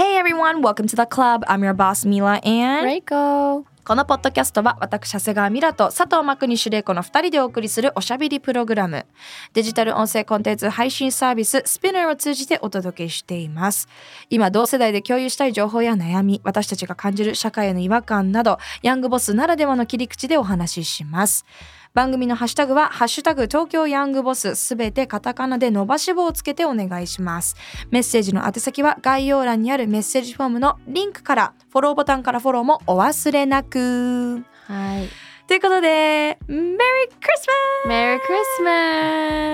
[0.00, 1.44] Hey everyone, welcome to the club.
[1.46, 9.04] I'm your boss Mila and レイコこのポッドキャストは私長谷川ミラと佐藤真国主玲子の2人でお送りするおしゃべりプログラム。
[9.52, 13.88] デジタル音声コンテンツ配信サービス Spinner を通じてお届けしています。
[14.30, 21.44] 今同世代で共有したい情報や悩み私たちが感じる社会への違和感などヤングボスならではの切り口でお話しします
[21.92, 27.56] 番組のハッシュタグは、ハッシュタグ東京ヤングボスすべてカタカナで伸ばし棒をつけてお願いします。
[27.90, 34.44] メッセージの宛先は概要欄にあるメッセージフォームのリンクから、フォローボタンからフォローもお忘れなく。
[34.66, 35.08] はい。
[35.48, 36.78] ということで、メリークリ
[37.36, 38.70] スメリークリスマ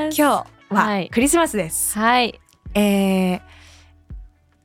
[0.04, 1.08] スマス今日ははい。
[1.08, 1.98] クリスマスです。
[1.98, 2.38] はい、
[2.74, 3.40] えー、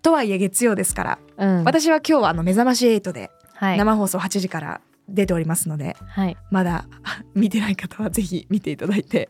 [0.01, 3.77] とはいえ月曜ですから、うん、私は今日はあの目覚まし8ではい。
[3.77, 4.81] 生放送8時から
[5.13, 6.37] 出ておりますので、はい。
[6.51, 6.85] まだ
[7.35, 9.29] 見てない方はぜひ見ていただいて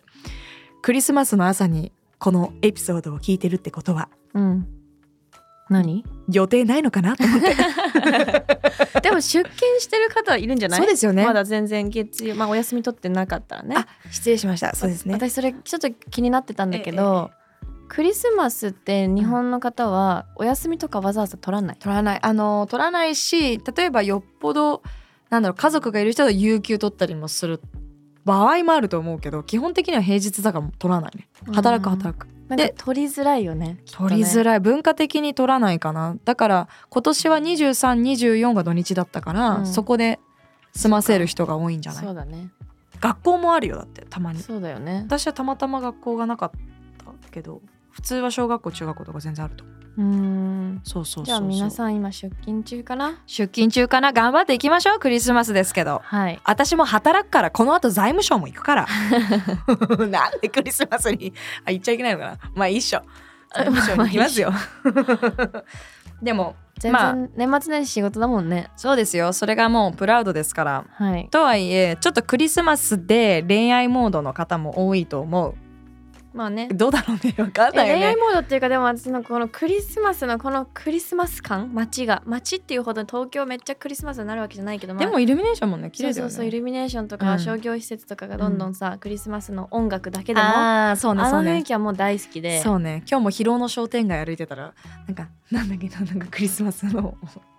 [0.82, 4.68] クリスマスの朝にこのエピソードを聞いてるってことはうん。
[5.70, 6.04] 何？
[6.30, 7.56] 予定ないのかなと思って。
[9.02, 10.80] でも出勤してる方はいるんじゃない？
[10.80, 11.26] そうですよね。
[11.26, 13.76] まだ全然月曜まあお休み取ってなかったらね。
[13.78, 14.76] あ失礼しました。
[14.76, 15.14] そうですね。
[15.14, 17.32] 私それちょっと気になってたんだけど、
[17.88, 22.20] クリスマスって日本の方はお休みとかわざわざ取らない、取らない。
[22.22, 24.82] あの取らないし例えばよっぽど
[25.32, 27.60] なんだろう家族がいる人は有給取ったりもする。
[28.24, 31.28] 場合もあると思うけど基本的には平日だから取らないね。
[31.54, 34.60] 働くうん働くで取りづらいよね取りづらい。
[34.60, 36.16] 文化的に取らないかな。
[36.26, 39.66] だから今年は2324が土日だったから、うん。
[39.66, 40.20] そこで
[40.74, 42.06] 済ませる人が多いんじゃない？
[42.06, 42.50] そうだね。
[43.00, 44.40] 学校もあるよだってたまに。
[44.40, 45.02] そうだよね。
[45.08, 46.52] 私はたまたま学校がなかっ
[47.24, 50.82] たけど普通は小学校中学校とか全然あると思ううーん。
[50.84, 53.22] そうそうじゃあ皆さん今出勤中かな？
[53.26, 54.14] 出勤中かな？
[54.14, 55.00] 頑張っていきましょう。
[55.00, 56.02] クリスマスですけど。
[56.04, 56.40] はい。
[56.46, 58.88] 私も働くからこの後財務省も行くから。
[60.08, 61.34] なんでクリスマスに？
[61.66, 62.38] あ行っちゃいけないのかな？
[62.56, 63.02] まあいいっしょ。
[63.54, 64.52] 財務省に行きますよ。
[66.24, 67.14] でも全まあ。
[67.14, 68.70] 然年末年始仕事だもんね。
[68.78, 69.34] そうですよ。
[69.34, 70.86] それがもうプラウドですから。
[70.90, 71.28] はい。
[71.30, 75.56] とはいえちょっとクリスマスで恋愛モードの方も多いと思う
[76.34, 76.70] まあね。
[76.70, 77.34] どうだろうね。
[77.36, 78.16] 分かんないよね。
[78.16, 86.32] モードっていうかでも私のこのクリスマスのこのクリスマス感街が街っていうほど東京めっちゃクリスマスになるわけじゃないけど、まあでもイルミネーションもね綺麗だよね。
[86.32, 91.52] そうそうそうイルミネーションとかうん商業施設とかがどんどんさ、クリスマスの音楽だけでもああそうねあそうね。
[91.52, 92.62] の雰囲気はもう大好きで。
[92.62, 93.04] そうね。
[93.10, 94.74] 今日も広尾の商店街歩いてたら
[95.08, 97.16] なんかなんだっけななんかクリスマスの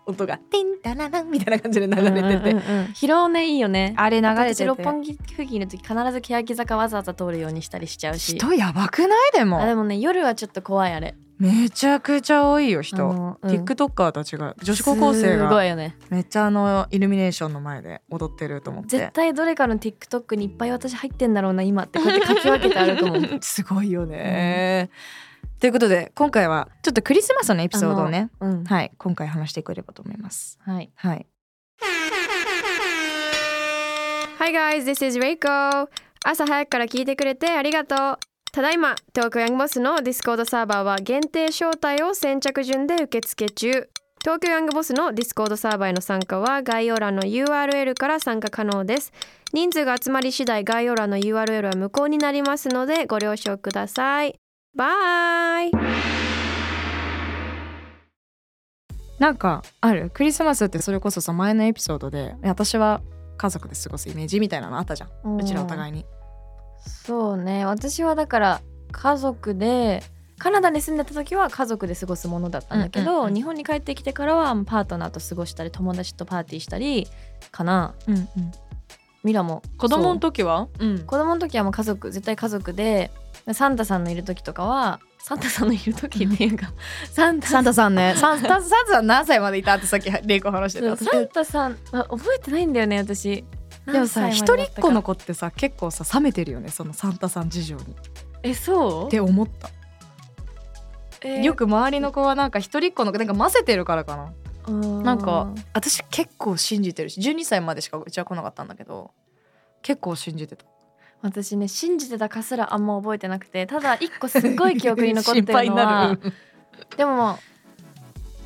[0.07, 2.93] 音が「テンタララン」みたいな感じで流れてて、うんうんうんうん。
[2.95, 3.95] 広尾ねいいよね。
[3.97, 4.65] あれ流れてて。
[4.65, 8.37] 私六本木付近いる時必ず欅坂わざわざ通るようにしたりしちゃうし。
[8.37, 9.33] 人やばくない？
[9.33, 9.61] でも。
[9.61, 11.15] あでもね夜はちょっと怖いあれ。
[11.39, 13.51] めちゃくちゃ多いよあ人、のうん。
[13.51, 14.55] TikToker たちが。
[14.63, 15.97] 女子高校生すごがいよね。
[16.09, 18.99] めっちゃあのイルミネーションの前で踊ってると思って。
[18.99, 23.21] 絶対どれかの TikTok にいっぱい私入ってんだろうな今ってこうやって書き分けてあると思う。
[23.43, 24.91] すごいよね、
[25.63, 31.27] ということで今回はちょっとクリスマスのエピソードをねうんはい今回話していければと思いますはいはい
[34.41, 35.89] Hi guys, this is Reiko.
[36.25, 38.19] 朝早くから聞いてくれてありがとう。
[38.51, 43.89] ただいま、東京ヤングボスのディスコードサーバーは限定招待を先着順で受付中。
[44.21, 49.13] 東京ヤングボスのディスコードサーバーへの参加は概要欄の URL から参加可能です。
[49.53, 54.42] 人数が集まり次第概要欄の URL は無効になりますのでご了承ください。
[54.75, 55.71] バイ
[59.19, 60.09] なんかある？
[60.09, 63.03] クリスマスってそれこそさ前のエピソードで私は
[63.37, 65.37] 家族で過ごすイメージみたいなのあったじゃん。
[65.37, 66.07] うちらお互いに。
[66.87, 67.67] そうね。
[67.67, 68.61] 私はだから
[68.93, 70.03] 家族で
[70.39, 73.35] カナダに住んでた時は家族で過ごすものだったんだけど、うんうんうん。
[73.35, 77.07] 日本に帰ってきてからはパートナーと過ごしたり友達とパーティーしたり
[77.51, 77.95] かな。
[78.09, 78.27] うんうん。
[79.23, 80.69] ミラも子供の時は？
[80.79, 80.99] うん。
[81.01, 83.11] 子供の時はもう家族絶対家族で
[83.53, 86.73] サンタさんのいる時とかはサンタさんのいる時っていうか
[87.11, 88.15] サンタサンタさんね。
[88.19, 90.97] サンタサンタさん何歳までいたってさっきレイコ話してた。
[90.97, 93.45] サンタさん あ覚えてないんだよね私。
[93.87, 97.83] でもさ一人っ子の子ってさ結構さ冷めてるよねそのサンタさん事情に。
[97.83, 97.87] っ
[98.45, 99.11] えそう？
[99.11, 99.71] て思った。
[101.23, 101.41] え。
[101.41, 104.33] ーよく周りの子はなんか一人っ子の子なんか混ぜてるからかな。
[105.03, 109.11] なんか私結構信じてるし12歳までしかうちは来なかったんだけど
[109.83, 110.65] 結構信じてた
[111.23, 116.33] 私ね信じてたかすらあんま覚えてなくてただ一個すごい記憶に残ってるのは る。
[116.97, 117.39] でも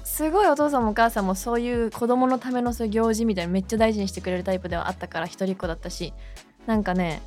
[0.05, 6.13] すごいお父さんもお母さんもそういう子供のためのそういう行事みたいなのめっちゃ大事にしてくれるタイプではあったから一人っ子だったし
[6.67, 7.23] なんかね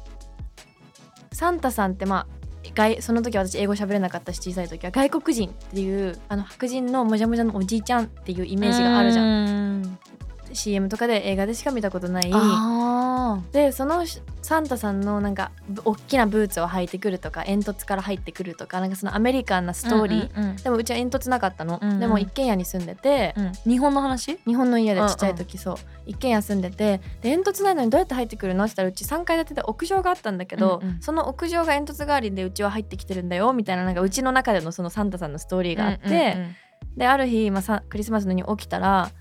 [1.34, 2.40] サンタさんってまあ
[2.74, 9.82] 外その時私英語喋れなかったし小さい時は外国人っていうあの白人のもじゃもじゃのおじいちゃんっていうイメージがあるじゃん。
[9.82, 10.00] ん。
[10.54, 12.38] CM とかで映画でしか見たことないあ
[13.52, 14.04] でその
[14.42, 22.00] サンタさんのなんかぶ大きなブーツを履いてくるとか煙突から入ってくるとかなんかそのアメリカンなストーリー、ーでもうちは煙突なかったの、うんうん。
[22.00, 23.36] でも一軒家に住んでて、
[23.66, 24.38] 日本の話？
[24.46, 25.76] 日本の家でちっちゃい時、そう。
[26.06, 28.64] 一軒家住んでてで煙突ないのにどうやって入ってくるの？
[28.66, 31.02] って言ったらうち3階建てで屋上があったんだけど、うんうん。
[31.02, 36.38] その屋上が煙突代わりでうちは入ってきてるんだよみたいななんかうちの中でのそのサンタさんのストーリーがあって、
[36.96, 39.12] である日、まあ、さクリスマスの日に起きたら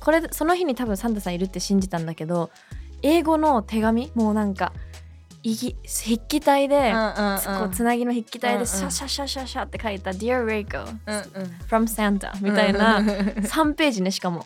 [0.00, 2.50] これその日に多分サンタさんいるって信じたんだけど
[3.02, 4.10] 英語の手紙？
[4.14, 4.72] もうなんか
[5.42, 5.74] 筆
[6.26, 10.84] 記体で、こうつなぎの筆記体でシャシャシャシャシャって書いた「Dear Reiko
[11.68, 14.44] from Santa」みたいな3ページねしかも。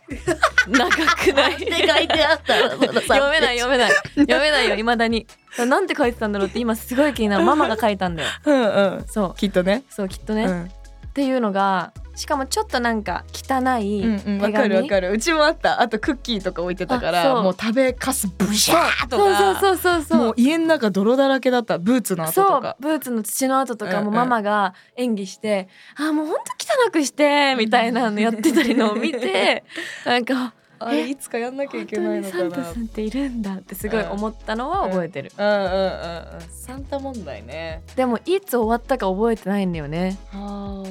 [0.69, 1.55] 長くない。
[1.55, 3.93] って書いてあったら読めない読めない。
[4.15, 5.27] 読めないよいまだに。
[5.59, 7.45] なんて書いてたんだろうって今すごい気になる。
[7.45, 8.29] ママが書いたんだよ。
[8.45, 8.63] うん
[8.99, 9.05] うん。
[9.09, 9.35] そう。
[9.39, 9.85] きっとね。
[9.89, 10.71] そうきっとね、うん
[11.11, 15.13] っていうのがしかもちょっとなんか汚いうんうん、わ手かるわ紙かる。
[15.13, 15.81] うちもあった。
[15.81, 20.19] あとクッキーとか置いてたからもう食べかすブシャーとそうかそうそうそうそう。
[20.19, 21.79] もう家の中泥だらけだった。
[21.79, 22.77] ブーツの跡そとか。
[22.79, 22.83] う。
[22.83, 24.05] ブーツの土の跡とかうんうん。
[24.07, 29.65] もママが演技して「あーもうほんと汚くして」みたいなのやってたりのを見て
[30.05, 36.41] なんかあれいつかやんなきゃいけないにサンのかなタさんっているんだってすごい思ったのは覚えてる、うんうんうんうん。
[36.51, 37.83] サンタ問題ね。
[37.97, 40.19] でもいつ終わったか覚えてないんだよね。
[40.33, 40.83] あ。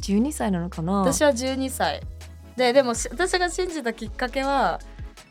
[0.00, 1.00] 12歳なのかな。
[1.00, 2.00] 私は12歳。
[2.56, 4.80] ででもし私が信じたきっかけは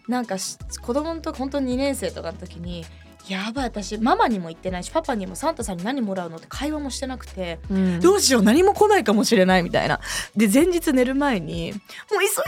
[0.07, 2.85] なんかし子供の時本当に2年生とかの時に
[3.29, 7.99] やばい私ママにも言ってないしパパにもサンタさんに何もらうのって会話もしてなくてうん。
[7.99, 9.99] どうしよう何も来ないかもしれないみたいな。
[10.35, 11.79] で前日寝る前にもう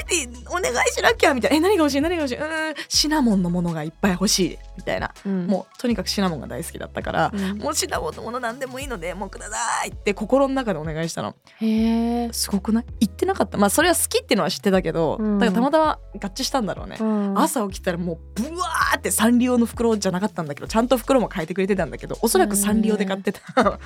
[0.08, 1.58] 急いでお願いしなきゃみたいな。
[1.58, 2.38] え何が欲しい何が欲しい。
[2.38, 5.14] うーんシナモンのものがいっぱい欲しいみたいな。
[5.26, 5.48] うん。
[5.48, 7.58] もうとにかくシナモンが大好きだったから、うん。
[7.60, 11.36] もうシナモンのもの何でもいいのでもうくださいって心の中でお願いしたの。
[11.60, 12.86] へえ、すごくない？
[13.02, 13.58] 言ってなかった。
[13.58, 15.40] まあそれは好きっていうのは知ってたけど、うん。
[15.40, 23.42] だからたまたま合致したんだろうね、うん、朝起きたらもうブワーってサンリオの袋じゃなかったんだけどちゃんと袋も変えてくれてたんだけどおそらくサンリオで買ってた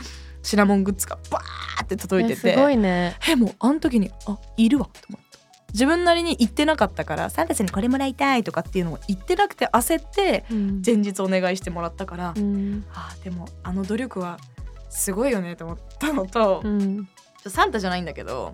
[0.43, 5.39] シナモングッズがバーって届いててえすごいねえもうあの時にあいるわと思った。
[5.73, 10.83] 自分なりに言ってなかったからサンタさんにこれもらいたいとかっていうのを言ってなくて焦ってうん。
[10.85, 12.85] 前日お願いしてもらったから、うん。
[12.93, 14.37] あでもあの努力は
[14.91, 17.09] すごいよねと思ったのと、うん。
[17.47, 18.53] サンタじゃないんだけど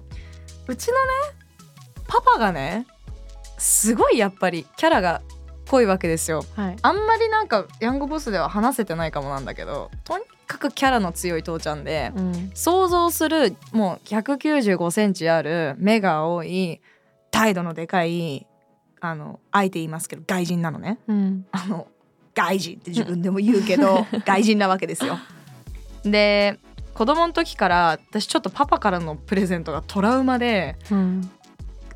[0.67, 0.99] うちのね
[2.07, 2.87] パパがね
[3.57, 5.21] すごいやっぱりキャラが
[5.71, 6.43] 濃いわけですよ。
[6.57, 6.75] はい。
[6.81, 12.51] あんまりなんかヤングボスでは話せてないかもなんだけどとにかくキャラの強い父ちゃんで、うん。
[12.53, 16.81] 想像するもう195センチある目が多い
[17.31, 18.45] 態度のでかい
[18.99, 20.99] あのあえて言いますけど外人なのね。
[21.07, 21.45] うん。
[21.53, 21.87] あの
[22.35, 25.17] 外人って自分でも言うけど 外人なわけですよ。
[26.03, 26.59] で
[26.93, 31.31] 子供の時から私ちょっとパパからのプレゼントがトラウマでうん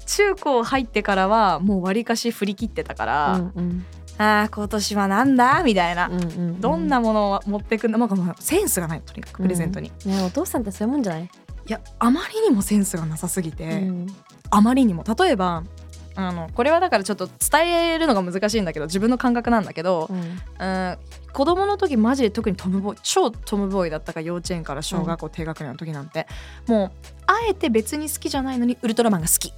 [0.05, 3.85] 中高入ってからはもうわりかし振り切ってたから、うん
[4.17, 5.61] あー今年はなんだ？
[5.63, 11.27] みたいな、うんうんどんなものを持ってくんだなんかもうセンスがないとにかくプレゼントに、ねお父さんってそういうもんじゃない、い
[11.67, 14.07] やあまりにもセンスがなさすぎて、うん。
[14.51, 15.03] あまりにも。
[15.03, 15.63] 例えば
[16.15, 20.17] あのこれはだからちょっと伝えるのが難しいんだけど自分の感覚なんだけど、うん。
[20.17, 20.97] うん、
[21.33, 26.25] 子供の時マジで特にトムボーイ超トムボーイだったから幼稚園から小学校低学年の時なんて、
[26.67, 26.91] もう
[27.27, 29.51] あえて別に好きじゃないのにウルトラマンが好き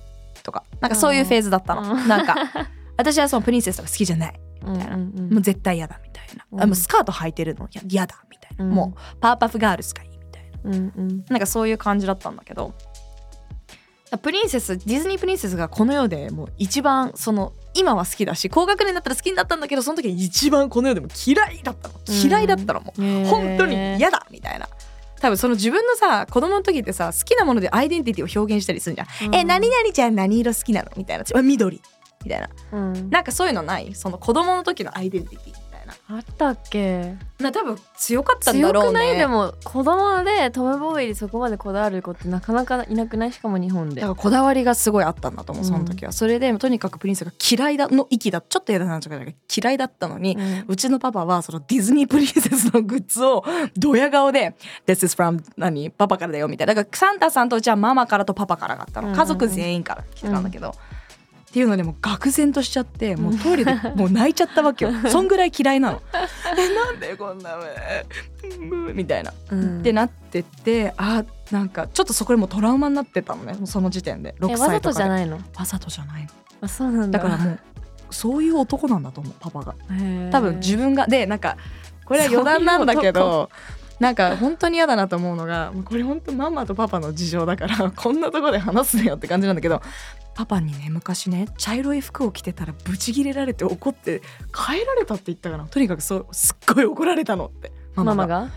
[0.47, 0.63] とか。
[0.79, 2.07] なんかそういうフェーズだったの、うん。
[2.07, 2.35] なんか
[2.97, 6.61] 私はそのプリンセスとか好きじゃない、うんうんもう絶対嫌だみたいな、うん。
[6.63, 7.65] あもうスカート履いてるの。
[7.65, 8.71] いや嫌だみたいな、うん。
[8.71, 10.69] もうパワーパフガールスがいいみたいな。
[10.69, 11.25] うんうん。
[11.29, 12.73] なんかそういう感じだったんだけど。
[14.21, 21.95] プリンセスディズニープリンセスがこの世でもう一番その今は好きだし高学年だったら好きになったんだけどその時一番この世でも嫌いだったの。
[22.07, 23.27] 嫌いだったのもう、へー。
[23.27, 24.69] 本当に嫌だみたいな
[25.19, 29.35] 多分その自分のさ子供の時ってさ好きなものでアイデンティティを表現したりするじゃん、うん。
[29.35, 30.91] え何々ちゃん何色好きなの？
[30.95, 31.25] みたいな。
[31.33, 31.81] あ緑。
[32.23, 32.49] みたいな。
[32.71, 33.09] うん。
[33.09, 33.93] なんかそういうのない？
[33.95, 35.66] その子供の時のアイデンティティ
[36.09, 37.15] あったっけ？
[37.39, 38.89] な多分強かったんだ強ろうね。
[38.91, 39.17] くない？
[39.17, 43.33] でも子供でトム・ボーイにそこまでこだわる子ってなかなかいなくない？
[43.33, 43.95] しかも日本で。
[43.95, 45.69] だからこだわりがすごいあったんだと思ううん。
[45.69, 53.43] その時は、それでとにかくプリンセスが嫌いだの域だちょっと嫌だなとかじゃなくて嫌いだったのに、うんうちのパパはそのディズニープリンセスのグッズを
[53.75, 54.55] ドヤ顔で
[54.87, 55.91] 「This is from 何？
[55.91, 56.73] パパからだよ」みたいな。
[56.73, 59.09] だからサンタさんとうちはママからとパパからがあったの。
[59.09, 59.21] うんうんうん。
[59.21, 60.79] 家族全員から来てたんだけど、って
[61.57, 64.91] っていうのでもう愕然としちゃってもうトイレで もう泣いちゃったわけよ。
[65.09, 66.01] そんぐらい嫌いなの。
[66.55, 69.79] えなんでこんなうんみたいな、うん。
[69.79, 73.57] ってなってってあなんかちょっとそこでもうトラウマになってたのね。
[73.65, 74.35] その時点で。
[74.39, 74.81] 6えわざ歳とかで。
[74.81, 75.37] とじゃないの？
[75.37, 76.29] わざとじゃないの。
[76.61, 77.17] あそうなんだ。
[77.17, 77.59] だからもう
[78.11, 79.73] そういう男なんだと思うパパが。
[80.31, 81.57] 多分自分がでなんか
[82.05, 83.49] これは余談なんだけど
[83.99, 89.81] なんか本当に嫌だなと思うのがこれ本当ママとパパの事情だから こんなとこで話すなよって感じなんだけど
[90.35, 94.21] パパにね昔ね茶色い服を着てたらブチギレられて怒って
[94.53, 95.65] 帰られたって言ったかな。
[95.65, 98.15] とにかくそうすっごい怒られたのってママが。
[98.15, 98.51] ママが？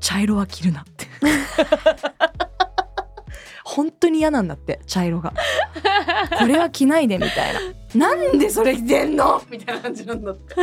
[0.00, 1.06] 茶色は着るなって。
[3.64, 5.34] 本当に嫌なんだって茶色が。
[6.38, 7.54] これは着ないでみたい
[7.94, 8.08] な。
[8.08, 9.42] なんでそれ着てんの？
[9.50, 10.54] みたいな感じなんだって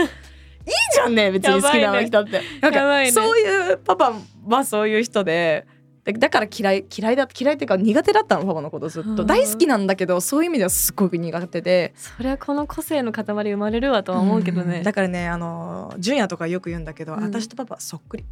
[0.65, 4.13] いいじゃんね別に好きなの着たって、なんかそういうパパ
[4.47, 5.67] はそういう人で
[6.05, 9.15] だだから嫌い嫌いだ嫌いっていうか苦手だったのパパのことずっうん。
[9.15, 11.93] と大好きなんだけどそういう意味ではすごく苦手で。
[11.95, 14.83] そりゃこの個性の塊生まれるわとは思うけどね、ん。
[14.83, 17.23] だからねあの純也とかよく言うんだけど、うん。
[17.23, 18.25] 私とパパそっくり。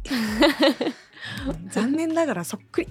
[1.48, 2.88] う ん残念ながらそっくり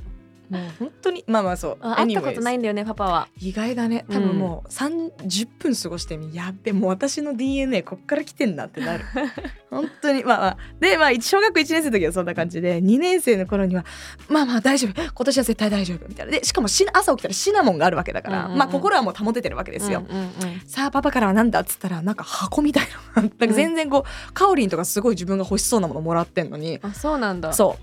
[0.49, 1.77] もう本当にまあまあそう。
[1.81, 3.27] あ会ったことないんだよねパパは。
[3.39, 4.05] 意外だね。
[4.09, 6.35] 多分もう30分過ごしてみ。
[6.35, 9.05] やっべもう私の DNA こっから来てんだってなる。
[9.69, 10.23] 本当に。
[10.23, 10.57] まあまあ。
[10.79, 13.85] でまあ小学1年生の時はそんな感じで2年生の頃には
[14.29, 15.01] まあまあ大丈夫。
[15.01, 16.07] 今年は絶対大丈夫。
[16.07, 16.31] みたいな。
[16.31, 18.57] でしかもし朝起きたらシナモンがあるわけだから、うんうんうん。
[18.59, 20.31] まあ心はもう保ててるわけですよ、うんうんうん。
[20.67, 23.21] さあパパからはなんだっつったらなんか箱みたいな。
[23.21, 26.79] なんか全然こう、カオリンとかすごい自分が欲しそうなものもらってんのに。
[26.81, 27.53] あそうなんだ。
[27.53, 27.77] そ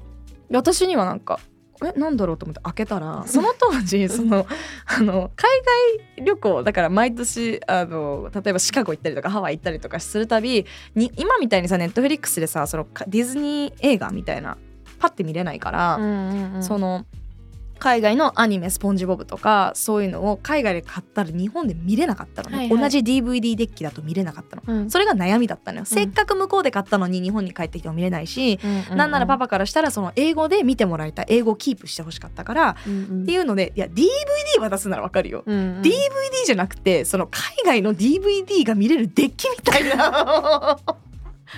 [0.48, 0.52] う。
[0.52, 1.38] で私にはなんか
[1.84, 4.46] えなんだろうと思って開けたらその当時 その
[4.87, 5.50] あの海
[6.18, 14.56] 外旅行だから毎年あの例えばシカゴ行ったりとかハワイ行ったりとかするたびに今みたいにさネットフリックスでさそのかディズニー映画みたいな
[14.99, 16.62] パッて見れないから、うんうんうん。
[16.62, 17.06] その
[17.80, 22.80] 海外のアニメ「スポンジボブ」とかそういうのを海外で買ったら日本で見れなかったのね、はいはい。
[22.80, 24.62] 同じ DVD デッキだと見れなかったの。
[24.66, 24.90] うん。
[24.90, 28.96] それが悩みだったのよ、せっかく向こうで買ったのに日本に帰ってきても見れないし、うんうんうん。
[28.99, 33.22] なんならパパからしたらその英語で見てもらいたい英語をキープしてほしかったから、うんうん。
[33.22, 34.08] っていうのでいや DVD
[34.60, 35.80] 渡すならわかるよ、うんうん。
[35.80, 35.90] DVD
[36.46, 40.78] じゃなくてその海外の DVD が見れるデッキみたいな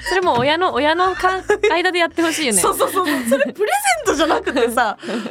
[0.09, 2.61] それも親の 親のか間でやってほしいよね。
[2.61, 3.07] そうそうそう。
[3.29, 3.73] それプレ
[4.05, 5.23] ゼントじゃなくてさ 普通に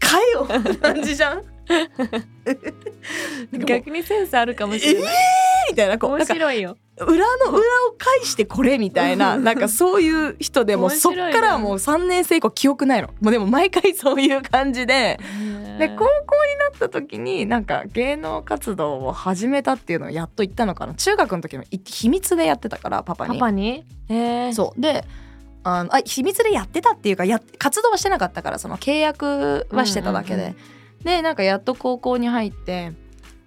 [0.00, 1.42] 買えよって感じじゃん？
[3.64, 5.14] 逆にセンスあるかもしれない、
[5.70, 6.76] みたいなこうな面白いよ。
[6.98, 7.60] 裏の裏を
[7.96, 13.08] 返してこれみたいななんかそういう人でもうそっからはもう3年生以降記憶ないの。
[13.22, 15.18] もうでも毎回そういう感じで
[15.80, 16.06] で高校に
[16.60, 20.94] なった時になんか芸能活動を始めたっていうのをやっと言ったのかな。
[20.94, 23.40] 中学の時の秘密でやってたからパパパに。
[23.40, 23.84] パに？
[24.08, 24.80] えー、そう。
[24.80, 25.04] で
[25.64, 30.56] あのあ秘密でやってたっていうかや活動はしてなかったからその契約はしてただけで、うんうん。
[31.04, 32.92] でなんかやっと高校に入って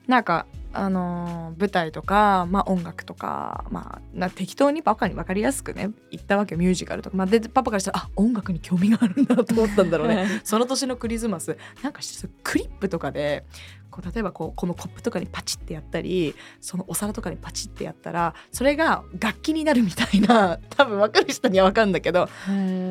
[0.07, 10.41] なんかあのー舞台とか、まあ、音楽とか、まあ、な適当にパパに分かりやすくね言ったわけよミュージカルとか、まあ、でパパからしたらあ音楽に興味があるんだと思ったんだろうね。
[10.43, 11.57] その年のクリスマス。
[11.83, 12.01] なんか
[12.43, 13.45] クリップとかで
[13.91, 22.27] こう例えばこうこのコップとかにパチってやったりそのお皿とかにパチってやったらそれが楽器になるみたいな多分分かる人には分かるんだけど。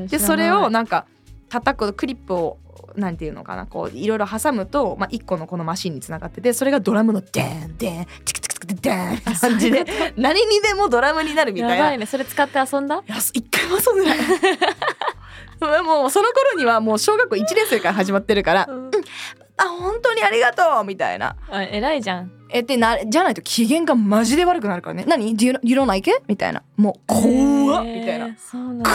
[0.09, 1.07] でそれをなんか
[1.53, 2.59] 叩くクリップを
[2.97, 9.85] なんていうのかなこういろいろ挟むと、まあ、1個のこのマシンにつながっててそれがドラムのデーンデーンチクチクチクデーンみたいな感じで
[10.17, 11.77] 何にでもドラムになるみたいな。
[11.77, 13.03] やばいねそれ使って遊んだ？
[13.07, 18.91] いや一回も遊んでないもうその頃にはもう小学校1年生から始まってるからうん
[19.59, 21.37] 「あ本当にありがとう」みたいな。
[21.51, 26.63] あ偉いじゃんえってなじゃないと機嫌がマジで悪くなるからね「何？Do you, you don't like it?」みたいな。
[26.77, 27.85] もう怖っ！
[27.85, 28.37] みたいな。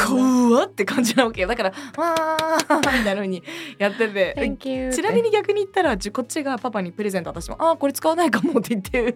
[0.08, 1.42] 怖っって感じなわけ。
[1.42, 3.44] よだから「わー」みたいな風に
[3.78, 4.36] やってて。
[4.38, 9.16] Thank you ちなみに逆に言ったらじこっちがパパにプレゼント渡しても「あーこれ使わないかも」って言って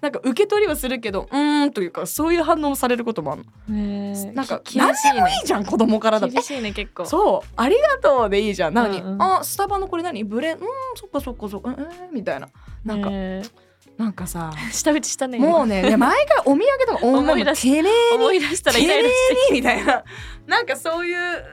[0.00, 4.32] なんか受け取りはするけど「うーん」というかそういう反応もされることもあるの。
[4.32, 5.30] なんかき厳しいね。
[5.40, 7.04] いいじゃん子供からだ厳しいね結構。
[7.06, 7.48] そう。
[7.56, 8.74] ありがとうでいいじゃん。
[8.74, 9.22] なのに「うんうん。
[9.22, 10.24] あスタバのこれ何？
[10.24, 10.56] ブレン？
[10.56, 10.60] うん
[10.94, 11.74] そっかそっかそっか。
[11.76, 12.48] えー、みたいな。
[12.84, 13.50] なんかへー
[14.00, 20.02] なんかさ 下打ちしたねもうねね毎回お土産とか女も 思い出してめえに思い出したらイライラしてめえにみたいな。
[20.46, 21.44] なんかそういう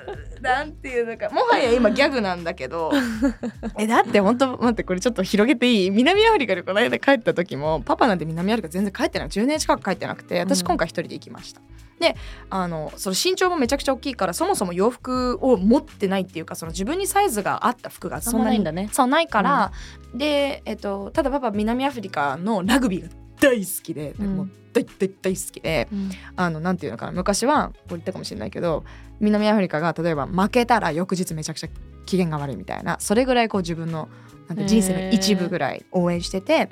[0.41, 2.91] なんていうのかもはや今ギャグなんだけど
[3.77, 5.89] えだって本当待ってこれちょっと広げていい？
[5.91, 10.67] 南アフリカでこの間帰った時もパパなんて南アフリカ全然帰ってない10年近く帰ってなくて私うん。
[10.67, 11.61] 今回一人で行きました。
[11.99, 12.15] で
[12.51, 18.89] あのその身長もめちゃくちゃ大きいからそもそも洋服を持ってないっていうかその自分にサイズがあった服がそんなにないんだね。
[18.91, 19.71] そうないから、
[20.13, 24.37] で、えっと、ただパパ南アフリカのラグビーが大好きで、うん。
[24.37, 26.11] もう大大大好きでうん。
[26.35, 28.83] あのなんていうのかな昔はこう言ったかもしれないけど
[29.19, 31.69] 南アフリカが例えば負けたら翌日めちゃくちゃ
[32.05, 34.09] 機嫌が悪いみたいなそれぐらいこう自分の
[34.47, 36.69] なんて人生の一部ぐらい応援してて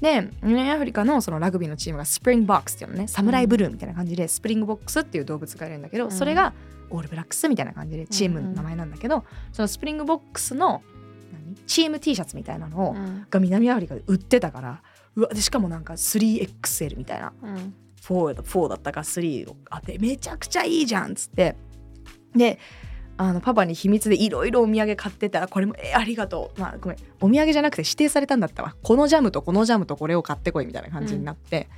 [0.00, 6.10] で南アフリカのそのラグビーのチームがスプリングボックスっていうのねサムライブルーみたいな感じでスプリングボックスっていう動物がいるんだけど、うん。
[6.10, 6.52] それが
[6.90, 10.82] オールブラックスみたいな感じでチームの名前なんだけど、そのスプリングボックスの
[11.32, 11.54] 何？
[11.66, 13.26] チーム T シャツみたいなのを、うん。
[13.30, 14.82] が南アフリカで売ってたから
[15.16, 17.32] うわでしかもなんか 3XL みたいな。
[17.42, 17.74] うん。
[18.02, 21.56] 4だ4だったか3をあってめちゃくちゃいいじゃんっつって。
[22.34, 22.58] で
[23.16, 26.60] あのパパに秘密でいろいろお土産買ってたらこれもえありがとう。
[26.60, 26.98] まあごめん。
[27.20, 28.74] お土産じゃなくて指定されたんだったわ。
[28.82, 31.68] このジャムとこのジャムとこれを買ってこいみたいな感じになって、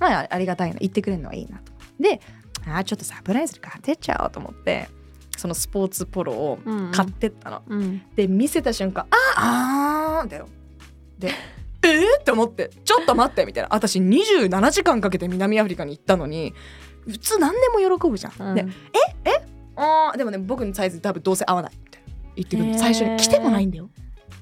[0.00, 1.72] まあありがたいな言ってくれるのはいいなと。
[2.00, 2.20] で
[2.66, 4.88] あーちょっとサプライズで買ってっちゃおうと思って
[5.36, 8.02] そのスポーツポロをうん買ってったの、うん。
[8.16, 10.48] で見せた瞬間「ああー」だよ。
[11.18, 11.32] で
[11.82, 13.68] 「えー?」って思って「ちょっと待って」みたいな。
[13.70, 16.54] 私27時間かけて南アフリカに行ったのに
[17.06, 18.32] 普通何でも喜ぶじゃん。
[18.38, 18.54] うん。
[18.54, 18.66] で
[19.76, 22.78] 「あーでもね僕のサイズ多分どうせ合わない」みたいな言ってくる。
[22.78, 23.90] 最初に来てもないんだよ。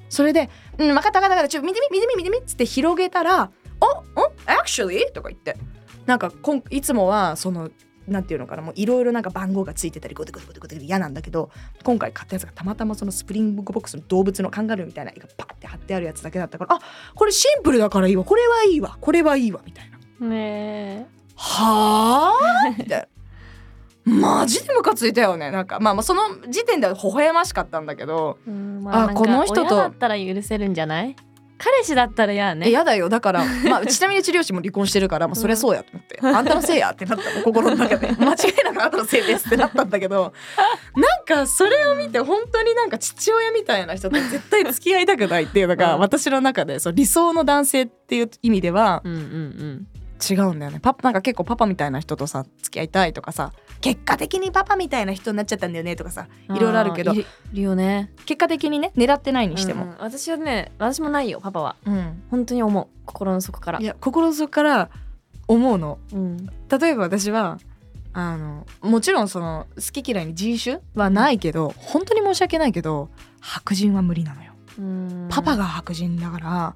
[0.09, 1.49] それで「うん分かった分かった分かった。
[1.49, 3.51] ちょ見てみ見てみ見てみ」っつって広げたら
[4.17, 4.21] 「お？
[4.21, 5.57] お？Actually?」とか言って。
[6.07, 7.69] なんかこんいつもはその
[8.09, 11.51] なんていうのかなもういろいろなんか番号がついてたりゴテゴテゴテゴテ嫌なんだけど
[11.83, 16.81] 今回買ったやつがたまたまそのスプリングボックスの動物のカンガルーみたいな絵がパッて貼ってあるやつだけだったからあ
[17.15, 18.25] これシンプルだからいいわ。
[18.25, 18.97] これはいいわ。
[19.01, 19.61] これはいいわ。
[19.67, 20.27] みたいな。
[20.29, 22.33] ねは
[22.67, 22.71] あ？
[22.79, 23.07] みたいな。
[24.07, 25.51] マジでムカついたよね。
[25.51, 31.17] なんかまあまあその時点では微笑ましかったんだけどえ、うんあこの人と親だったら許せるんじゃない？
[31.59, 32.69] 彼氏だったら嫌ね。
[32.69, 33.09] えやだよ。
[33.09, 37.35] だから まあちなみにうち両親も離婚してるから、まあ、それそうやと思って、 あんたのせいやってなった。
[37.35, 38.09] の心の中で。
[38.19, 40.33] 間違いなくあんたのせいですってなったんだけど。
[40.97, 46.01] なんかそれを見て本当になんか父親みたいな人と絶対付き合いたくないっていうのが、うん。
[46.01, 49.87] 私の中でそう理想の男性っていう意味ではうんうん
[50.19, 50.81] 違うんだよね。
[50.81, 57.13] パパなんか結構パパみたいな人とさ付き合いたいとかさ結果的にパパみたいな人になっちゃったんだよねとかさうんいろいろあるけど。
[57.13, 58.13] いるよね。
[58.25, 61.77] 結果的にね狙ってないにしても、うん私はね私もないよパパは。
[61.85, 62.23] うん。
[62.31, 62.87] 本当に思う。
[63.05, 63.81] 心の底から。
[63.81, 64.91] いや心の底から
[65.49, 65.99] 思うの。
[66.13, 66.47] うん。
[66.47, 67.59] 例えば私は
[68.13, 73.11] あのもちろんその好き嫌いに人種はないけど本当に申し訳ないけど
[73.43, 75.29] 白人は無理なのよ、うん。
[75.31, 76.75] パパが白人だから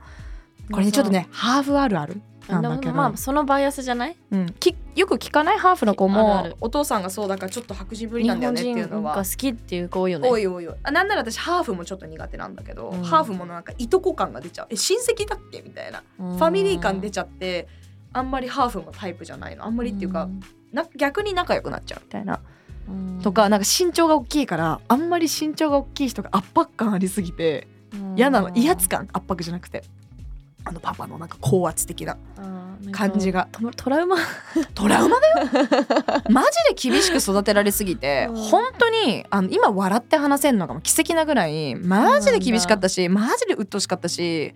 [0.71, 4.17] これねちょっとねハーフあるあるなんだけど、まあそのバイアスじゃない？
[4.33, 9.16] うん、きよく聞かないハーフの子もお父さんがそうだからちょっと白人無理日なんだよね本っていうのは。
[9.16, 10.29] 好きっていう子多いよね。
[10.29, 10.75] おいおいおい。
[10.83, 14.66] あなんなら私ハーフもちょっと苦手なんだけど、うんハーフもなんかいとこ感が出ちゃう。
[14.70, 15.62] え親戚だっけ？
[15.62, 16.03] みたいな。
[16.16, 17.68] フファミリー感出ちゃって
[18.12, 19.64] あんまりハーフもタイプじゃないの。
[19.64, 20.29] あんまりっていうか、
[20.73, 22.40] な逆に仲良くなっちゃうみたいな。
[23.23, 27.68] とかなんか身長が大きいからあんまり身長が大きい人が圧迫感ありすぎて
[28.16, 28.51] 嫌なの。
[28.57, 29.85] 威圧感圧迫じゃなくて
[30.64, 32.16] あのパパのなんか高圧的な
[32.92, 33.49] 感じが。
[33.53, 34.16] トトラウマ？
[34.75, 35.49] トラウマだよ？
[36.31, 38.37] マジで厳しく育てられすぎてうん。
[38.37, 44.55] 本当にあの今笑って話せるのが奇跡なぐらいマジで厳しかったしマジで鬱陶しかったし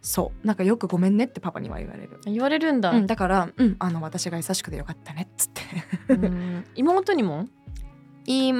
[0.00, 0.46] そう。
[0.46, 5.62] なんかよくごめんねってパパには言われる、言われるんだ、うん、だから、うん、あの私が優しくてよかったねっつって。
[6.08, 6.64] うん。
[6.74, 7.46] 妹にも？
[8.24, 8.54] いいう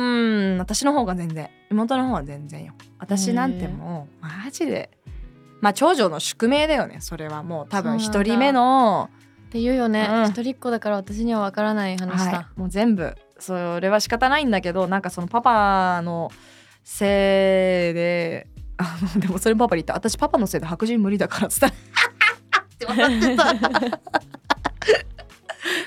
[0.55, 1.49] ん私の方が全然。
[1.71, 2.73] 妹の方は全然よ。
[2.99, 4.91] 私なんてもうマジで
[5.63, 7.43] まあ長女の宿命だよねそれは。
[7.43, 9.09] もう多分一人目の。
[9.47, 10.25] って言うよね、うん。
[10.31, 13.15] 一人っ子だから私には分からない話だ、はい、もう全部。
[13.39, 16.31] それは仕方ないんだけどなんかそのパパの
[16.85, 18.47] せいで
[18.77, 19.95] あのでもそれパパに言った。
[19.95, 21.67] 私パパのせいで白人無理だからっつった。
[21.69, 21.75] らっ
[22.79, 23.45] て笑ってた。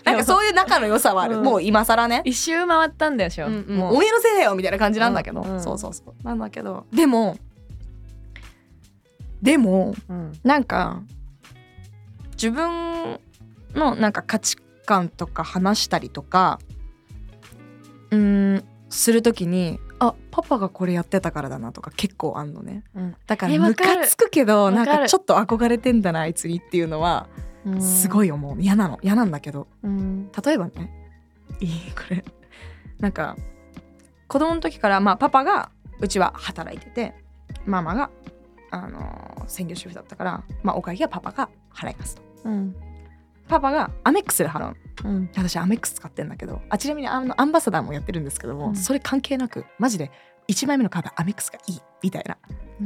[0.06, 2.22] なんかそういう仲の良さはある、うんもう今更ね。
[2.24, 3.78] 一周回ったんだよしょ、うんうん。
[3.78, 3.96] もう。
[3.96, 5.62] お前のせいだよみたいな感じなんだけど、うんうん。
[5.62, 6.24] そうそうそう。
[6.24, 6.86] なんだけど。
[6.94, 7.38] でも
[9.46, 10.34] でもうん。
[10.44, 11.02] なんか
[12.32, 13.20] 自分
[13.74, 16.60] のなんか価値観とか話したりとか
[18.12, 22.84] うーんするときにあパパがこれやってたからだなとか結構あんのね。
[22.96, 23.16] うん。
[23.28, 27.28] だからムカつくけどなんかちょっと憧れてんだなあいつにっていうのは
[27.80, 28.62] すごい、い思う。
[28.62, 29.00] 嫌なの。
[29.02, 29.68] 嫌なんだけど。
[29.82, 30.30] うん。
[30.46, 30.92] 例えばね
[31.60, 31.70] いい？
[31.96, 32.24] これ。
[33.00, 33.36] なんか
[34.28, 37.14] 子供の時からまあパパがうちは働いてて
[37.66, 38.10] ママが
[38.72, 42.22] あの専業主婦だったから、まあ、お会計はパパが払いますと。
[42.46, 42.76] うん。
[43.48, 45.12] パパがアメックスで払うの。
[45.12, 45.30] うん。
[45.36, 48.76] 私アメックス使ってんだけどあちなみにあのアンバサダーもやってるんですけども、うん。
[48.76, 50.12] それ関係なくマジで
[50.48, 52.38] 1枚目のカードアメックスがいいみたいな。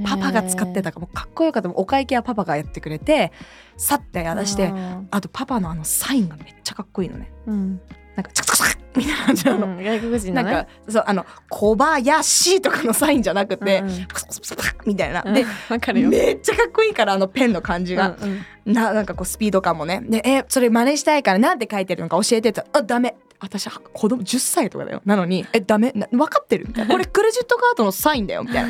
[0.05, 3.31] パパが使ってたからもうかっこよかったお会計はパパがやってくれて
[3.75, 7.31] さってやらしてああとパパのあのサインがめっちゃかっこいいのね。
[7.47, 7.81] ーうん
[8.15, 10.51] なんかチャカチャカチャカみたいな感じなの、うん外国人のね。
[10.51, 14.05] なんかそうあの小林とかのサインじゃなくて、うんうん。
[14.07, 28.63] パサパサパサみたいな、うんでわかるよめっちゃかっこいいからあのペンの感じが、うんうんななんかこうスピード感もねでえそれ真似したいからなんて書いてるのか教えてって言ったらあダメ私は子供10歳とかだよなのにえダメな分かってるみたいなこれクレジットカードのサインだよみたい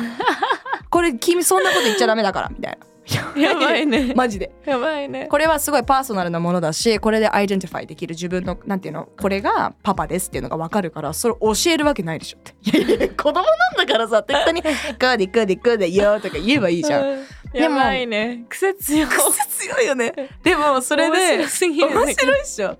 [0.88, 2.86] これ君そんなこと言っちゃダメだからみたいな
[3.36, 4.12] やばいね。
[4.14, 4.50] マジで。
[4.64, 5.26] やばいね。
[5.28, 9.08] これはすごいパーソナルなものだしこれで identify できる自分のなんていうの？
[9.20, 12.54] これがパパですっていうのが分かるからそれ教えるわけないでしょって。
[12.78, 13.46] いやいや子供なん
[13.76, 14.68] だからさ適当に「こ
[15.14, 17.04] うでこうでこうでよ」とか言えばいいじゃん。
[17.04, 18.44] うんやばいね。
[18.48, 19.08] 癖強い。
[19.08, 20.12] 癖強いよね。
[20.44, 21.88] でもそれで面白すぎる。
[21.88, 22.76] 面白いっしょ。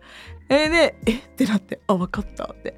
[0.48, 1.12] えーで「え？
[1.14, 2.74] っ?」てなって「あ分かった」って。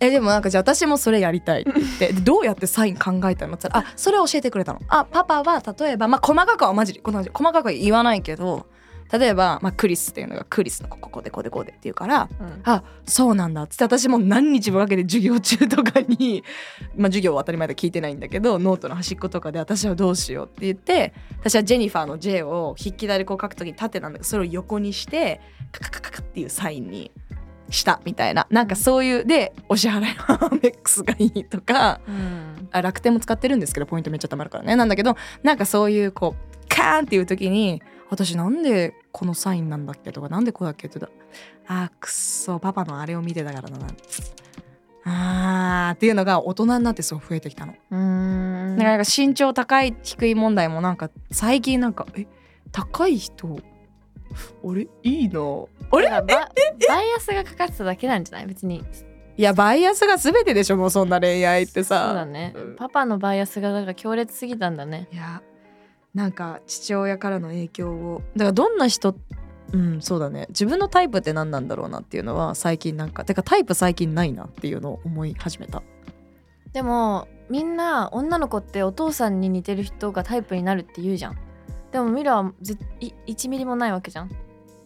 [0.00, 1.64] えでもなんかじゃあ私もそれやりたいっ
[1.98, 2.12] て。
[2.12, 3.54] どうやってサイン考えたの？
[3.54, 8.66] って言ったら「あそれ教えてくれたの」あパパは例えばまあ細かくはマジでこの細かくは言わないけど
[9.12, 12.60] 例えば、まあ、クリスっていうのがクリスのこここでこでこでって言うからうん。
[12.64, 16.42] あそうなんだっつって私も何日もかけて授業中とかに
[16.96, 27.12] まあ授業は当たり前で聞いてないんだけどノートの端っことかで私はどうしようって言って私はジェニファーの J を筆記体でこう書くときに縦なんだけどそれを横にしてカカカカカっていうサインに
[27.70, 32.68] したみたいななんかそういうでお支払いはアメックスがいいとかうん。
[32.72, 34.76] あ楽天も使ってるんですけどポイントめっちゃ貯まるからね。
[34.76, 40.12] なんだけどなんかそういうこうカーンっていう時に私なんでこのサインなんだっけ？
[40.12, 40.88] とかなんでこうだっけ？
[40.88, 41.10] って言っ
[41.66, 43.86] たらあーくっそパパのあれを見てたからだな
[45.04, 47.74] あーっていうのが大人になってすごい増えてきたの。
[47.90, 48.76] うん。
[48.76, 52.26] なんか身長高い低い問題もなんか最近なんかえ？
[52.72, 53.58] 高い人
[54.62, 55.40] 俺いいな
[55.90, 58.46] あれババイアスがかかってただけなんじゃない？
[58.46, 58.84] 別に。
[59.38, 62.06] いやバイアスが全てでしょもうそんな恋愛ってさ。
[62.08, 62.76] そうだね、うん。
[62.76, 65.08] パパのバイアスがだから強烈すぎたんだね。
[65.12, 65.42] いや
[66.14, 68.22] なんか父親からの影響を。
[68.34, 69.14] だからどんな人
[69.72, 70.46] うんそうだね。
[70.48, 75.82] 自分のタイプって何なんだろうなっていうのは最近なんかてかタイプ最近ないなっていうのを思い始めた。
[76.72, 81.38] でもみんな女の子ってお父さんに似てる人がタイプになるって言うじゃん
[81.96, 84.30] でもミラはぜい1ミリもないわけじゃん。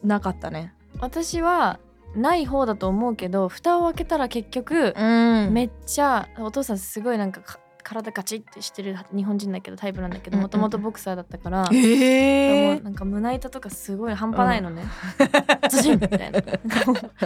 [0.04, 0.72] なかったね。
[1.00, 1.80] 私は
[2.14, 5.52] ない方だと思うけど蓋を開けたら結局うん。
[5.52, 14.84] めっちゃお父さんすごいなんかか体ガチってしてる日本人だけどタイプなんだけどうんうんもともとボクサーだったから、えもえうなんか胸板とかすごい半端ないのね。
[15.70, 16.42] ズジンみたいな。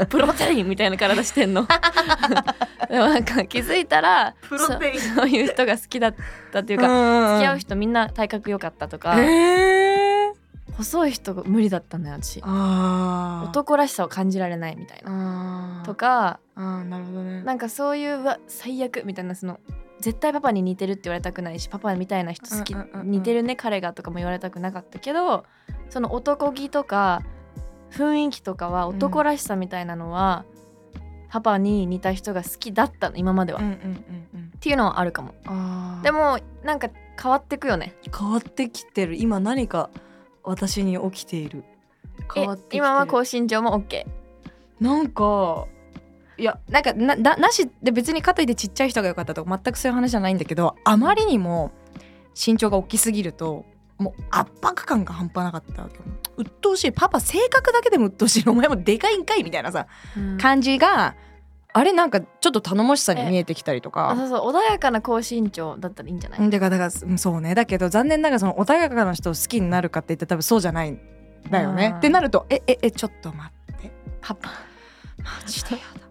[0.07, 1.67] プロテインみたいな体してんの。
[2.89, 6.15] でもなんか気づいたらプロテインそそういう人が好きだっ
[6.53, 10.05] たっていうか、か付き合う人みんな体格良かったとか、ええ
[10.77, 12.43] 細い人が無理だったのよ私。
[12.43, 15.83] 男らしさを感じられないみたいな。
[15.85, 19.61] とかあーなるほどねなんかそういううわ最悪みたいなその
[20.01, 23.11] 絶対パパに似てるって言われたくないしパパみたいな人好き、うんうんうんうん。
[23.11, 25.45] 似てるね彼がとかも言われたくなかったけど
[25.89, 27.23] その男気とか
[27.95, 30.45] 雰囲気とかは男らしさみたいなのは、
[31.29, 34.51] パパに似た人が好きだったの今までは、っうんうんうんうん。
[34.61, 35.35] ていうのはあるかも。
[36.03, 37.95] でもなんか変わってくよね。
[38.17, 39.15] 変わってきてる。
[39.17, 39.91] 今何か
[40.43, 41.65] 私に起きている。
[42.19, 42.85] え変わってきてる。
[42.85, 44.05] 今は高身長も OK
[44.81, 45.67] なんか
[46.37, 51.73] いやなんかなななしで別にかといってちっちゃい人が良かったとか全くそういう話じゃないんだけどあまりにも
[52.35, 53.65] 身長が大きすぎると
[53.99, 56.03] もう圧迫感が半端なかったわけよ。
[56.37, 56.93] 鬱陶しい。
[56.93, 58.49] パパ性格だけでも鬱陶しい。
[58.49, 59.87] お前もでかいんかいみたいなさ
[60.41, 61.15] 感じが
[61.73, 64.11] あれなんかちょっと頼もしさに見えてきたりとか。
[64.11, 64.53] あそうそう。
[64.53, 67.55] 穏やかな高身長だったらいいんじゃない、うんだからだからうんそうね。
[67.55, 71.01] だけど残念ながらその穏やかな人を好きになるかって言って多分そうじゃないん
[71.51, 71.95] だよね。
[71.99, 73.93] ってなるとえええちょっと待って。
[74.21, 74.51] パパ。
[75.19, 76.04] マジでやだ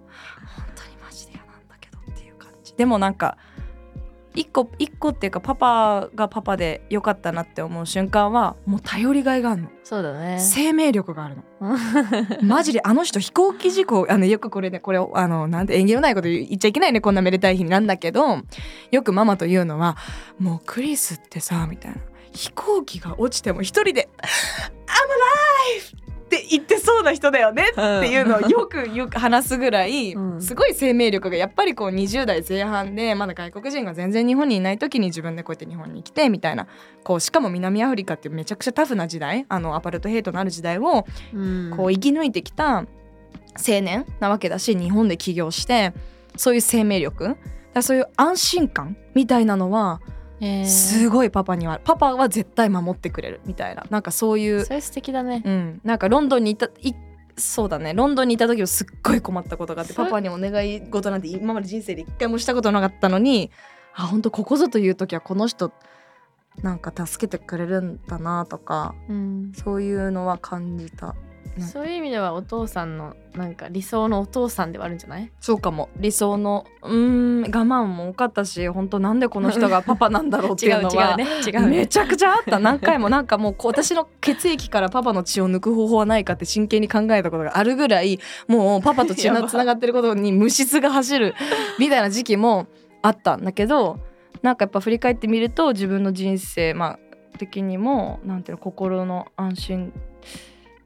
[2.78, 3.38] でもなんか
[4.36, 9.70] 一個一個っていうかパパがパパでよかったなって思う瞬間はもう頼りがいがあるの。
[9.84, 10.40] そうだね。
[10.40, 11.44] 生命力があるの。
[12.42, 18.40] マジであの人飛行機事故あのよくこれねこれあのなんて縁起のないこと言っちゃいけないねこんなめでたい日になんだけど
[18.92, 19.98] よくママと言うのは
[20.40, 21.98] もうクリスってさみたいな。
[22.36, 24.26] 飛行機が落ちても一人で「I'm
[25.86, 26.02] alive!」
[26.34, 30.42] って言ってそうな人だよねっていうのをよくよく話すぐらい、うん。
[30.42, 36.68] すごい生命力がやっぱりこう20代前半でまだ外国人が全然日本にいない時に自分でこうやって日本に来てみたいな
[37.04, 41.74] こうしかも南アフリカっていうめちゃくちゃタフな時代あのアパルトヘイトのある時代をうん。
[41.78, 42.86] こう生き抜いてきた青
[43.82, 45.94] 年なわけだし日本で起業して
[46.36, 47.38] そういう生命力
[47.74, 50.13] だそういう安心感みたいなのはえー
[50.66, 55.42] すごいパパにはパパは絶対守ってくれるみたいななんかそういうそれ素敵だね。
[55.46, 56.96] うん、なんかロンドンにいたい
[57.36, 57.94] そうだね。
[57.94, 63.52] ロンドンにいた時もすっごい困ったことがあってパパにお願い事なんて今まで人生で一回もしたことなかったのに
[63.96, 65.72] あ本当ここぞという時はこの人
[66.62, 69.52] なんか助けてくれるんだなとかうん。
[69.56, 71.08] そういうのは感じた。
[71.08, 75.32] ねそういう意味ではお父さんのなんか理想のお父さんではあるんじゃない？
[75.40, 75.90] そうかも。
[75.98, 81.26] 理想のうーん我慢も多かったし本当なんでこの人がパパなんだろうっていうのはね。
[81.48, 82.60] 違うめちゃくちゃあった。
[82.60, 91.36] 何回もなんかもう私の血液からパパの血を抜く方法はないかって真剣に考えたことがあるぐらいもうパパと血やばのつながってることに無質が走る
[91.80, 92.68] みたいな時期も
[93.02, 94.00] あったんだけど
[94.42, 97.00] なんかやっぱ振り返ってみると自分の人生まあ
[97.38, 99.94] 的にもなんていうの心の安心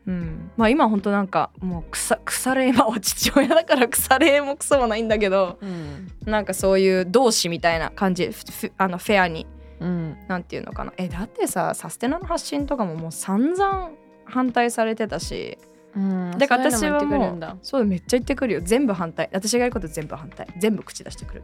[0.08, 6.12] うん、まあ今本当なんかもう腐腐れ今は父親だから腐れもクソもないんだけどうん。
[6.26, 8.30] なんかそういう同志みたいな感じ。
[8.78, 9.46] あのフェアに。
[9.80, 10.18] うん。
[10.28, 10.94] なんていうのかな。
[10.98, 13.92] えだってさサステナの発信とかももう散々
[14.26, 15.58] 反対されてたし。
[15.94, 16.32] うん。
[16.38, 17.58] だから私はもうも言ってくるんだ。
[17.62, 18.62] そうめっちゃ言ってくるよ。
[18.62, 19.30] 全部反対。
[19.34, 20.48] 私がやること全部反対。
[20.58, 21.44] 全部口出してくる。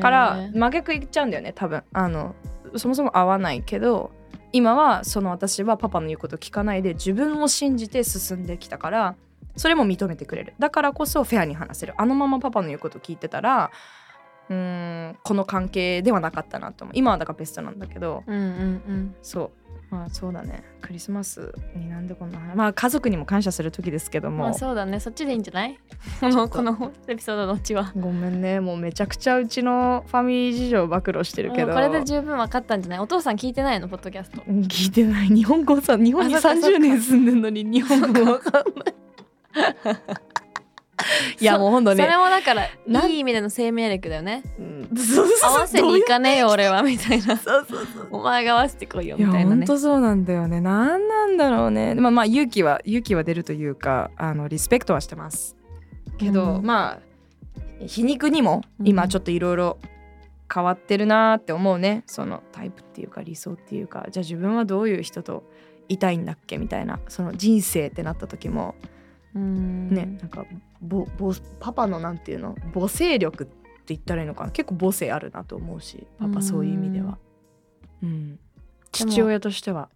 [0.00, 1.82] から真逆言っちゃうんだよね多分。
[1.92, 2.34] あの
[2.76, 4.12] そもそも合わないけど
[4.52, 9.16] 今はその私はパパの言うこと聞かないで自分を信じて進んできたから
[9.56, 10.54] それも認めてくれる。
[10.58, 11.94] だからこそフェアに話せる。
[11.98, 13.70] あのままパパの言うこと聞いてたら
[14.48, 16.96] うーんこの関係ではなかったなと思う。
[16.96, 18.22] 今はだからベストなんだけど。
[18.26, 18.46] うんうんう
[18.92, 19.14] ん。
[19.22, 19.61] そう
[19.92, 20.64] まあそうだね。
[20.80, 24.98] クリスマスになんでこんな話まあ家族にも感謝する時ですけども、まあそうだね。
[25.00, 25.78] そっちでいいんじゃない？
[26.20, 27.92] このこのエピソードのうちは。
[27.94, 28.58] ごめんね。
[28.60, 31.74] もうめちゃくちゃうちのファミリー事情暴露してるけど。
[31.74, 32.98] これで十分分かったんじゃない？
[33.00, 33.86] お父さん聞いてないの？
[33.88, 34.42] ポッドキャスト。
[34.48, 35.28] うん聞いてない。
[35.28, 36.76] 日本語さ日本にあそっかそっか。
[36.78, 38.64] 30年住んでんのに日本語わかんない。
[41.40, 42.02] いやもうほんとね。
[42.02, 42.64] それもだから
[43.08, 44.42] いい意味での生命力だよね
[45.42, 47.36] 合わせに行かねえよ俺はみたいな。
[47.36, 48.08] そうそうそう。
[48.10, 49.56] お前が合わせてこいよみたいなね。
[49.56, 50.60] ほんとそうなんだよね。
[50.60, 55.56] なんなんだろうねまあまあ勇気は勇気は出るというかあのリスペクトはしてます。
[56.18, 56.62] けど、うん。
[56.64, 58.88] まあ皮肉にもうん。
[58.88, 59.78] 今ちょっといろいろ
[60.52, 62.04] 変わってるなーって思うね。
[62.06, 64.06] そのタイプっていうか理想っていうか。
[64.10, 65.44] じゃあ自分はどういう人と
[65.88, 66.58] いたいんだっけ？
[66.58, 67.00] みたいな。
[67.08, 68.74] その人生ってなった時も。
[69.34, 69.88] うん。
[69.90, 70.44] ね、なんか
[70.82, 72.54] ぼぼパパのなんていうの？
[72.74, 74.50] 母性力って言ったらいいのかな。
[74.50, 77.18] 結構母性あるなと思うしパパそういう意味では。
[78.02, 78.38] うん。
[78.92, 79.88] 父親としては。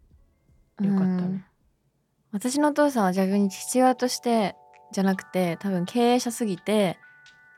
[0.81, 1.33] よかったうん。
[1.35, 1.47] ね
[2.33, 4.57] 私のお父さんは逆に父親として
[4.93, 6.99] じゃなくて多分経営者すぎて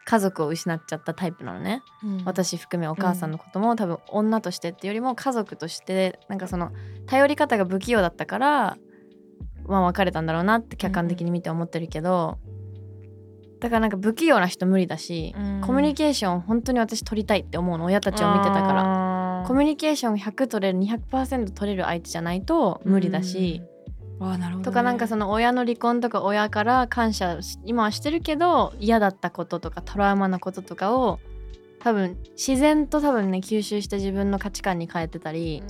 [0.05, 1.83] 家族を失っちゃったタイプなのね、
[2.25, 6.73] 私含めお母さんのことも、多分女としてってよりも家族としてなんかその
[7.07, 8.79] 頼り方が不器用だったから
[9.67, 12.39] まあ別れたんだろうなって客観的に見て思ってるけど、
[13.61, 15.61] だからなんか不器用な人無理だし、うん。
[15.61, 18.83] コミュニケーション本当に私取りたいって思うの親たちを見てたから。
[18.83, 23.63] らコミュニケーション100取れる200%取れる相手じゃないと無理だし、
[24.21, 31.19] あなるほど、ね、とかなんかその親の離婚とか親から感謝し今はしてるけど嫌だったこととかトラウマなこととかを
[31.81, 35.63] 多分自然と多分ね吸収して自分の価値観に変えてたり、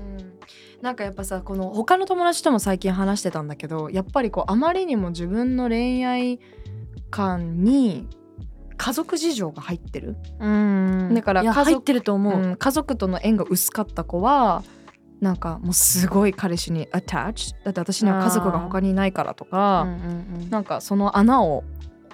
[0.80, 6.40] なんかやっぱさこの他の友達とも最近話してたんだけどやっぱりこうあまりにも自分の恋愛
[7.10, 8.06] 観に
[8.76, 11.12] 家族事情が入ってる、うん。
[11.14, 14.62] だから家族ってると思う、うん家族との縁が薄かった子は
[15.20, 20.50] なんかもうすごい彼氏に attach だって私には家族が他にいないからとうんか、うんうん。
[20.50, 21.64] なんかその穴を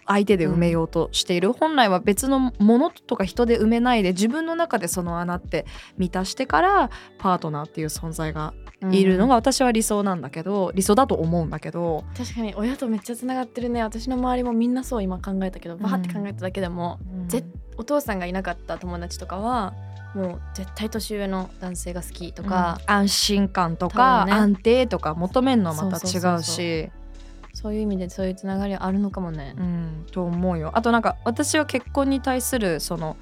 [0.06, 5.64] 相手で埋めようとしている、本来は別のものとか人で埋めないで自分の中でその穴って
[5.96, 8.52] 満たしてからパートナーっていう存在が
[8.92, 13.82] いるのが私は理想なんだけど、理想だと思うんだけど、確かに親とめっちゃつながってるね。
[13.82, 17.44] 私の周りもみんなそう今考えたけどバーって考えただけでも、ぜ
[17.76, 19.74] お父さんがいなかった友達とかは
[20.14, 22.94] もう絶対年上の男性が好きとか、うん。
[22.94, 24.32] 安心感とか、ね。
[24.32, 26.90] 安定とか求めるのはまた違そうし
[27.52, 29.54] そういう意味でそういうつながりはあるのかもね。
[29.56, 30.06] うん。
[30.10, 30.70] と思うよ。
[30.74, 33.16] あとなんか私は結婚に対するその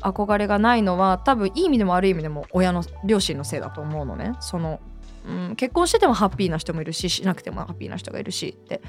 [0.00, 4.34] 憧れがないのは多分いい意味でも悪い意味でも親の両親のせいだと思うのね。
[4.40, 4.80] その、
[5.26, 8.80] うん、結婚しててもハッピーな人もいるししなくてもハッピーな人がいるしって。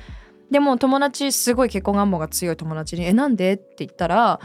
[0.52, 4.40] でも友達すごい結婚願望が強い友達に「えなんで?」って言ったら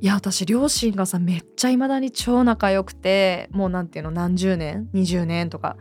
[0.00, 5.50] いや私両親がさめっちゃいまだに超仲良くてもうなんていうの何十年？20年？
[5.50, 5.76] とか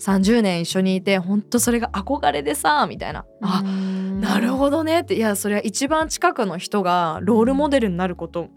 [0.00, 3.62] 30年一緒にいてほんとそれが憧れでさみたいな「あ
[4.20, 5.14] なるほどねって。
[5.16, 8.48] いやそれは一番近くの人がロールモデルになること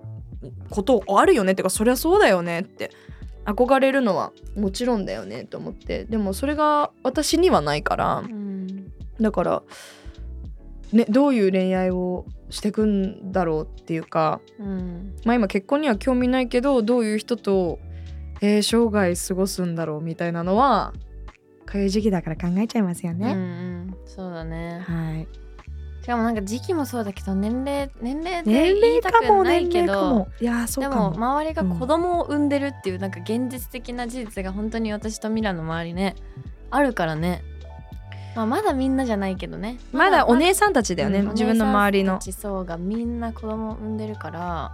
[0.70, 2.92] ことあるよねってかそりゃそうだよねって
[3.48, 6.04] 憧れるのはもちろんだよねと思って。
[6.06, 8.18] でもそれが私にはないから。
[8.18, 8.92] うん。
[9.22, 9.64] だから、
[10.92, 14.42] ね、どういう恋愛をしてくんだろうっていうか。
[14.60, 15.16] うん。
[15.26, 17.80] まあ今結婚には興味ないけどどういう人と、
[18.42, 20.94] えー生涯過ごすんだろうみたいなのは
[21.72, 23.34] こういう時期だから考えちゃいますようんうね。
[23.34, 23.96] ん。
[24.06, 24.84] そうだね。
[24.86, 25.28] はい
[26.08, 30.28] しかもなんか時期もそうだけど年齢年齢で年言いたくないけ年齢かども。
[30.40, 36.16] いやーそうでも周りが子供を産んでるっていうなんか現実的な事実が本当に私とミラの周りね
[36.72, 37.44] あるからね、
[38.38, 39.80] まあ、まだみんなじゃないけどね。
[39.92, 42.22] まだお姉さんたちだよね、うん自分の周りの。
[42.22, 44.72] そうがみんな子供を産んでるから、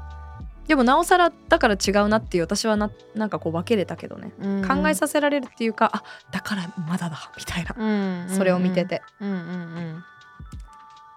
[0.67, 4.67] でもなおさらだから違うなっていう私はななんかこう分けれたけどね、うん。
[4.67, 7.86] 考えさせられるっていうかあだからまだだみたいな、う
[8.28, 8.30] ん。
[8.30, 10.04] それを見てて、うんうんうん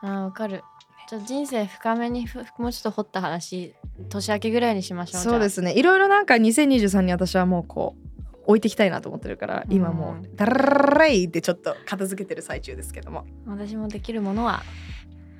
[0.06, 0.62] あーわかる。
[1.08, 3.74] じゃあ人生深めにふもうちょっと掘った話
[4.08, 5.72] 年明けぐらいにしましょうそうですすね。
[5.74, 8.06] いろいろなんか2023に私はもうこう
[8.46, 13.24] 置いていきたいなと思ってるから今もうダラララライってちょっと片付けてる最中ですけども。
[13.46, 14.62] 私もできるものは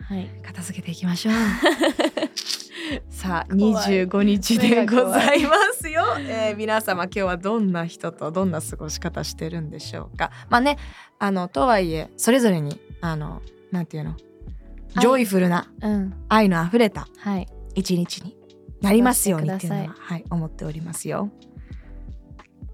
[0.09, 0.31] はい。
[0.45, 1.35] 片付けていきましょう。
[3.11, 4.05] さあ怖い。
[4.07, 10.31] 25日でございますよ、えー皆様今日はどんな人とどんな過ごし方してるんでしょうか。
[10.49, 10.79] まあね
[11.19, 14.11] あのとはいえそれぞれにあのなんていうの？
[14.11, 14.26] 愛
[15.01, 18.37] ジョイフルなうん愛のあふれたはい一日に
[18.81, 21.31] なりますようにっていうのははい思っておりますよ。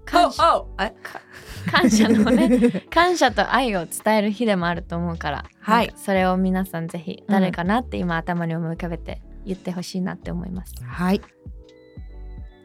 [0.05, 0.93] 感謝おおえ？
[1.71, 10.73] 感謝のね 感謝と愛を伝える日でもあると思うから、はいそれを皆さんぜひ誰かなって今頭に思い浮かべて言ってほしいなって思います。
[10.83, 11.21] はい。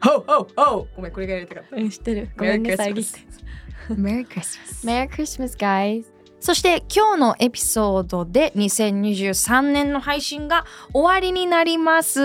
[0.01, 1.75] ほうほうほうごめんこれがやりたかった。
[1.75, 2.29] うん、知ってる。
[2.37, 3.19] ごめんね、遮って。
[3.93, 4.85] Merry Christmas。
[4.85, 6.05] Merry Christmas, guys!
[6.39, 12.21] そして今日のエピソードで2023年の配信が終わりになります。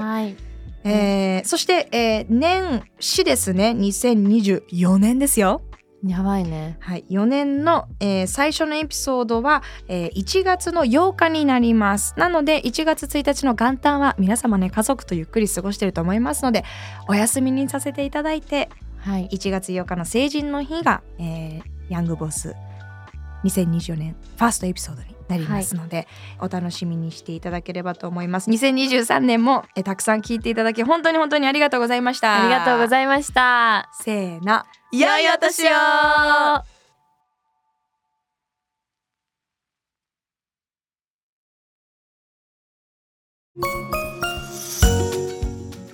[0.00, 0.36] はい。
[0.84, 5.62] えーそして、えー年始ですね2024年ですよ。
[6.06, 6.76] やばいね。
[6.78, 16.64] はい、4年の、えー最初のエピソードは、えー1月の8日になりますなので1月1日の元旦は皆様ね家族とゆっくり過ごしてると思いますので
[17.08, 19.28] お休みにさせていただいてはい。
[19.32, 22.54] 1月8日の成人の日が、えーヤングボス
[23.46, 26.06] 2024年ファーストエピソードになりますので、
[26.40, 28.50] お楽しみにしていただければと思います。
[28.50, 32.42] 2023年も、えーたくさん聞いていただき本当に本当にありがとうございました。
[32.42, 33.88] ありがとうごいざいました。
[34.02, 34.62] せーの。
[34.92, 36.76] 良いお年を。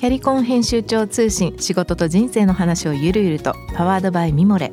[0.00, 4.72] キャリコン編集長通信仕事と人生の話をゆるゆるとパワードバイミモレ